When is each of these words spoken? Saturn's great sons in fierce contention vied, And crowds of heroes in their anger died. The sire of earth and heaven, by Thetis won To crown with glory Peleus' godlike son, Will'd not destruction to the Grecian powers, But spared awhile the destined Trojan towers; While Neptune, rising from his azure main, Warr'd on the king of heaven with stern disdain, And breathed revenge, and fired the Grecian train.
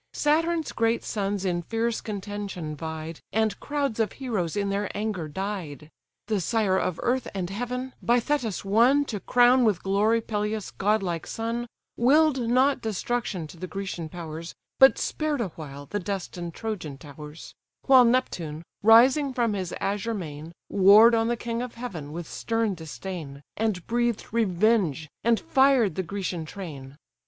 Saturn's 0.13 0.71
great 0.71 1.03
sons 1.03 1.45
in 1.45 1.61
fierce 1.61 2.01
contention 2.01 2.75
vied, 2.75 3.19
And 3.31 3.59
crowds 3.59 3.99
of 3.99 4.13
heroes 4.13 4.55
in 4.57 4.69
their 4.69 4.89
anger 4.97 5.27
died. 5.27 5.91
The 6.25 6.41
sire 6.41 6.79
of 6.79 6.99
earth 7.03 7.27
and 7.35 7.51
heaven, 7.51 7.93
by 8.01 8.19
Thetis 8.19 8.65
won 8.65 9.05
To 9.05 9.19
crown 9.19 9.63
with 9.63 9.83
glory 9.83 10.19
Peleus' 10.19 10.71
godlike 10.71 11.27
son, 11.27 11.67
Will'd 11.97 12.39
not 12.49 12.81
destruction 12.81 13.45
to 13.45 13.57
the 13.57 13.67
Grecian 13.67 14.09
powers, 14.09 14.55
But 14.79 14.97
spared 14.97 15.39
awhile 15.39 15.85
the 15.85 15.99
destined 15.99 16.55
Trojan 16.55 16.97
towers; 16.97 17.53
While 17.85 18.05
Neptune, 18.05 18.63
rising 18.81 19.35
from 19.35 19.53
his 19.53 19.71
azure 19.79 20.15
main, 20.15 20.51
Warr'd 20.67 21.13
on 21.13 21.27
the 21.27 21.37
king 21.37 21.61
of 21.61 21.75
heaven 21.75 22.11
with 22.11 22.25
stern 22.27 22.73
disdain, 22.73 23.43
And 23.55 23.85
breathed 23.85 24.33
revenge, 24.33 25.11
and 25.23 25.39
fired 25.39 25.93
the 25.93 26.01
Grecian 26.01 26.43
train. 26.45 26.97